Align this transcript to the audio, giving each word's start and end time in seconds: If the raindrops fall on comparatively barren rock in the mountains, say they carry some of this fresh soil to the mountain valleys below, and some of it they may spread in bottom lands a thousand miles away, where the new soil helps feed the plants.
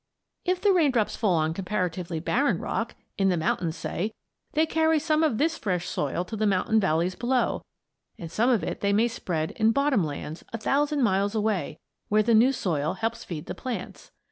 If 0.45 0.59
the 0.59 0.71
raindrops 0.71 1.15
fall 1.15 1.35
on 1.35 1.53
comparatively 1.53 2.19
barren 2.19 2.57
rock 2.57 2.95
in 3.19 3.29
the 3.29 3.37
mountains, 3.37 3.75
say 3.75 4.15
they 4.53 4.65
carry 4.65 4.97
some 4.97 5.21
of 5.23 5.37
this 5.37 5.59
fresh 5.59 5.87
soil 5.87 6.25
to 6.25 6.35
the 6.35 6.47
mountain 6.47 6.79
valleys 6.79 7.13
below, 7.13 7.61
and 8.17 8.31
some 8.31 8.49
of 8.49 8.63
it 8.63 8.79
they 8.81 8.93
may 8.93 9.07
spread 9.07 9.51
in 9.51 9.69
bottom 9.71 10.03
lands 10.03 10.43
a 10.51 10.57
thousand 10.57 11.03
miles 11.03 11.35
away, 11.35 11.77
where 12.09 12.23
the 12.23 12.33
new 12.33 12.51
soil 12.51 12.93
helps 12.95 13.23
feed 13.23 13.45
the 13.45 13.53
plants. 13.53 14.09